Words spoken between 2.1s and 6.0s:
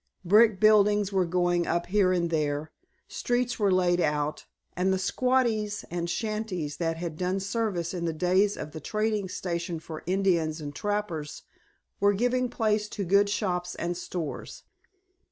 and there, streets were laid out, and the "squatties"